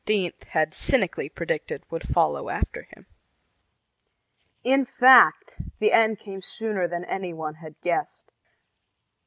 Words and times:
had 0.49 0.73
cynically 0.73 1.29
predicted 1.29 1.83
would 1.91 2.01
follow 2.01 2.49
after 2.49 2.81
him. 2.89 3.05
In 4.63 4.83
fact, 4.83 5.57
the 5.77 5.91
end 5.91 6.17
came 6.17 6.41
sooner 6.41 6.87
than 6.87 7.05
any 7.05 7.35
one 7.35 7.53
had 7.53 7.79
guessed. 7.81 8.31